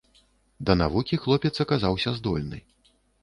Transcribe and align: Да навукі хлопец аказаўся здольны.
Да 0.69 0.75
навукі 0.79 1.19
хлопец 1.27 1.53
аказаўся 1.65 2.15
здольны. 2.21 2.63